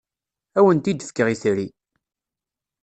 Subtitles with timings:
[0.57, 1.67] Ad awent-d-fkeɣ itri.